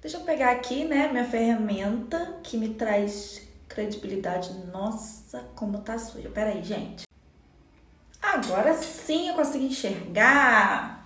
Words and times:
Deixa 0.02 0.18
eu 0.18 0.25
pegar 0.25 0.52
aqui, 0.52 0.83
né, 0.83 1.08
minha 1.08 1.24
ferramenta 1.24 2.39
que 2.44 2.58
me 2.58 2.74
traz 2.74 3.47
credibilidade. 3.69 4.54
Nossa, 4.69 5.46
como 5.56 5.78
tá 5.78 5.97
suja. 5.97 6.30
Pera 6.30 6.50
aí, 6.50 6.61
gente. 6.61 7.06
Agora 8.22 8.74
sim 8.74 9.30
eu 9.30 9.36
consigo 9.36 9.64
enxergar. 9.64 10.96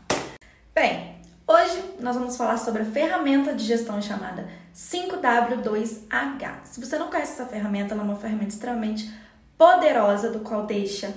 Nós 2.11 2.19
vamos 2.19 2.35
falar 2.35 2.57
sobre 2.57 2.81
a 2.81 2.85
ferramenta 2.85 3.53
de 3.53 3.63
gestão 3.63 4.01
chamada 4.01 4.45
5W2H. 4.75 6.55
Se 6.65 6.81
você 6.81 6.97
não 6.97 7.09
conhece 7.09 7.31
essa 7.31 7.45
ferramenta, 7.45 7.93
ela 7.93 8.03
é 8.03 8.05
uma 8.05 8.17
ferramenta 8.17 8.49
extremamente 8.49 9.09
poderosa, 9.57 10.29
do 10.29 10.41
qual 10.41 10.65
deixa 10.65 11.13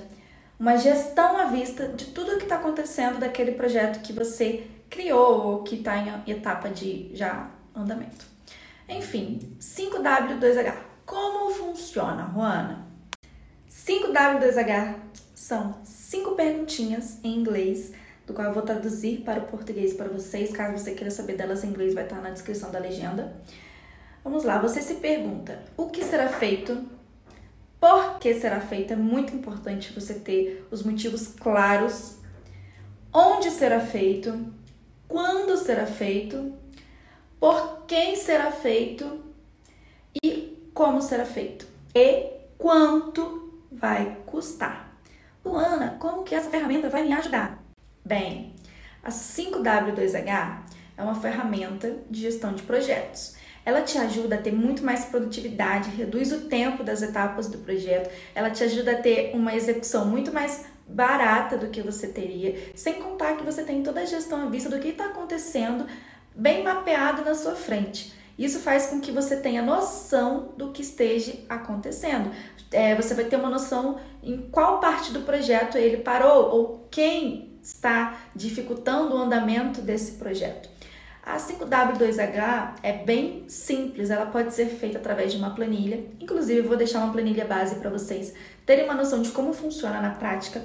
uma 0.56 0.76
gestão 0.76 1.36
à 1.36 1.46
vista 1.46 1.88
de 1.88 2.04
tudo 2.06 2.36
que 2.36 2.44
está 2.44 2.54
acontecendo 2.54 3.18
daquele 3.18 3.50
projeto 3.50 4.02
que 4.02 4.12
você 4.12 4.68
criou 4.88 5.44
ou 5.44 5.62
que 5.64 5.74
está 5.74 5.96
em 5.96 6.30
etapa 6.30 6.68
de 6.68 7.10
já 7.12 7.50
andamento. 7.74 8.24
Enfim, 8.88 9.40
5W2H. 9.58 10.76
Como 11.04 11.50
funciona, 11.50 12.30
Juana? 12.32 12.86
5W2H 13.68 14.94
são 15.34 15.80
cinco 15.82 16.36
perguntinhas 16.36 17.18
em 17.24 17.34
inglês, 17.36 17.90
do 18.26 18.32
qual 18.32 18.48
eu 18.48 18.54
vou 18.54 18.62
traduzir 18.62 19.20
para 19.22 19.40
o 19.40 19.46
português 19.46 19.94
para 19.94 20.08
vocês. 20.08 20.52
Caso 20.52 20.78
você 20.78 20.92
queira 20.92 21.10
saber 21.10 21.36
delas 21.36 21.64
em 21.64 21.68
inglês, 21.68 21.94
vai 21.94 22.04
estar 22.04 22.20
na 22.20 22.30
descrição 22.30 22.70
da 22.70 22.78
legenda. 22.78 23.34
Vamos 24.22 24.44
lá, 24.44 24.58
você 24.58 24.80
se 24.80 24.94
pergunta: 24.94 25.60
o 25.76 25.88
que 25.90 26.04
será 26.04 26.28
feito? 26.28 26.84
Por 27.78 28.18
que 28.18 28.34
será 28.34 28.60
feito? 28.60 28.94
É 28.94 28.96
muito 28.96 29.34
importante 29.34 29.92
você 29.92 30.14
ter 30.14 30.66
os 30.70 30.82
motivos 30.82 31.28
claros. 31.28 32.16
Onde 33.12 33.50
será 33.50 33.78
feito? 33.78 34.52
Quando 35.06 35.56
será 35.56 35.86
feito? 35.86 36.54
Por 37.38 37.84
quem 37.86 38.16
será 38.16 38.50
feito? 38.50 39.22
E 40.24 40.70
como 40.72 41.02
será 41.02 41.26
feito? 41.26 41.66
E 41.94 42.30
quanto 42.56 43.62
vai 43.70 44.16
custar? 44.24 44.96
Luana, 45.44 45.96
como 46.00 46.24
que 46.24 46.34
essa 46.34 46.48
ferramenta 46.48 46.88
vai 46.88 47.04
me 47.04 47.12
ajudar? 47.12 47.63
Bem, 48.04 48.54
a 49.02 49.10
5W2H 49.10 50.58
é 50.94 51.02
uma 51.02 51.14
ferramenta 51.14 51.96
de 52.10 52.20
gestão 52.20 52.52
de 52.52 52.62
projetos. 52.62 53.34
Ela 53.64 53.80
te 53.80 53.96
ajuda 53.96 54.34
a 54.34 54.38
ter 54.42 54.52
muito 54.52 54.84
mais 54.84 55.06
produtividade, 55.06 55.88
reduz 55.88 56.30
o 56.30 56.42
tempo 56.42 56.84
das 56.84 57.00
etapas 57.00 57.48
do 57.48 57.56
projeto, 57.56 58.10
ela 58.34 58.50
te 58.50 58.62
ajuda 58.62 58.92
a 58.92 59.00
ter 59.00 59.34
uma 59.34 59.54
execução 59.54 60.04
muito 60.04 60.34
mais 60.34 60.66
barata 60.86 61.56
do 61.56 61.68
que 61.68 61.80
você 61.80 62.08
teria, 62.08 62.72
sem 62.74 63.00
contar 63.00 63.38
que 63.38 63.42
você 63.42 63.64
tem 63.64 63.82
toda 63.82 64.00
a 64.00 64.04
gestão 64.04 64.42
à 64.42 64.50
vista 64.50 64.68
do 64.68 64.78
que 64.78 64.88
está 64.88 65.06
acontecendo 65.06 65.86
bem 66.36 66.62
mapeado 66.62 67.24
na 67.24 67.34
sua 67.34 67.54
frente. 67.56 68.12
Isso 68.38 68.58
faz 68.58 68.88
com 68.88 69.00
que 69.00 69.12
você 69.12 69.36
tenha 69.36 69.62
noção 69.62 70.52
do 70.58 70.72
que 70.72 70.82
esteja 70.82 71.32
acontecendo. 71.48 72.30
É, 72.70 72.94
você 72.94 73.14
vai 73.14 73.24
ter 73.24 73.36
uma 73.36 73.48
noção 73.48 73.98
em 74.22 74.50
qual 74.50 74.78
parte 74.78 75.10
do 75.10 75.22
projeto 75.22 75.78
ele 75.78 75.98
parou 75.98 76.50
ou 76.54 76.88
quem 76.90 77.53
está 77.64 78.16
dificultando 78.36 79.14
o 79.14 79.18
andamento 79.18 79.80
desse 79.80 80.12
projeto. 80.12 80.68
A 81.24 81.38
5W2H 81.38 82.74
é 82.82 82.92
bem 82.92 83.44
simples, 83.48 84.10
ela 84.10 84.26
pode 84.26 84.52
ser 84.52 84.66
feita 84.66 84.98
através 84.98 85.32
de 85.32 85.38
uma 85.38 85.54
planilha. 85.54 86.04
Inclusive, 86.20 86.58
eu 86.60 86.68
vou 86.68 86.76
deixar 86.76 86.98
uma 86.98 87.12
planilha 87.12 87.46
base 87.46 87.76
para 87.76 87.88
vocês 87.88 88.34
terem 88.66 88.84
uma 88.84 88.94
noção 88.94 89.22
de 89.22 89.30
como 89.30 89.54
funciona 89.54 90.02
na 90.02 90.10
prática, 90.10 90.62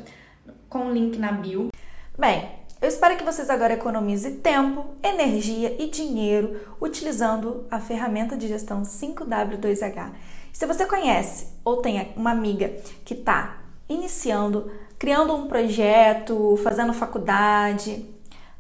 com 0.68 0.88
o 0.88 0.92
link 0.92 1.18
na 1.18 1.32
bio. 1.32 1.70
Bem, 2.18 2.50
eu 2.82 2.90
espero 2.90 3.16
que 3.16 3.24
vocês 3.24 3.50
agora 3.50 3.74
economizem 3.74 4.38
tempo, 4.38 4.86
energia 5.02 5.82
e 5.82 5.90
dinheiro 5.90 6.76
utilizando 6.82 7.66
a 7.72 7.80
ferramenta 7.80 8.36
de 8.36 8.50
gestão 8.50 8.82
5W2H. 8.82 10.12
Se 10.52 10.66
você 10.66 10.86
conhece 10.86 11.48
ou 11.64 11.78
tem 11.78 12.12
uma 12.18 12.32
amiga 12.32 12.70
que 13.06 13.14
está 13.14 13.59
iniciando, 13.90 14.72
criando 14.98 15.36
um 15.36 15.48
projeto, 15.48 16.58
fazendo 16.64 16.94
faculdade, 16.94 18.06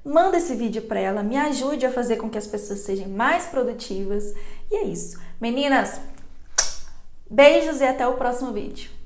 manda 0.03 0.37
esse 0.37 0.55
vídeo 0.55 0.81
para 0.81 0.99
ela, 0.99 1.23
me 1.23 1.37
ajude 1.37 1.85
a 1.85 1.91
fazer 1.91 2.17
com 2.17 2.29
que 2.29 2.37
as 2.37 2.47
pessoas 2.47 2.79
sejam 2.79 3.07
mais 3.07 3.45
produtivas. 3.45 4.33
E 4.71 4.75
é 4.75 4.83
isso. 4.83 5.19
Meninas, 5.39 6.01
beijos 7.29 7.79
e 7.79 7.85
até 7.85 8.07
o 8.07 8.15
próximo 8.15 8.51
vídeo. 8.51 8.98